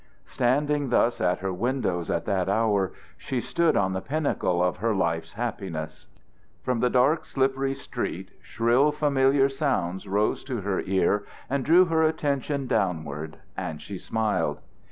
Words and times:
Standing 0.25 0.89
thus 0.89 1.21
at 1.21 1.41
her 1.41 1.53
windows 1.53 2.09
at 2.09 2.25
that 2.25 2.49
hour, 2.49 2.91
she 3.17 3.39
stood 3.39 3.77
on 3.77 3.93
the 3.93 4.01
pinnacle 4.01 4.59
of 4.63 4.77
her 4.77 4.95
life's 4.95 5.33
happiness. 5.33 6.07
From 6.63 6.79
the 6.79 6.89
dark 6.89 7.23
slippery 7.23 7.75
street 7.75 8.31
shrill 8.41 8.91
familiar 8.91 9.47
sounds 9.47 10.07
rose 10.07 10.43
to 10.45 10.61
her 10.61 10.79
ear 10.87 11.25
and 11.51 11.63
drew 11.63 11.85
her 11.85 12.01
attention 12.01 12.65
downward 12.65 13.37
and 13.55 13.79
she 13.79 13.99
smiled. 13.99 14.59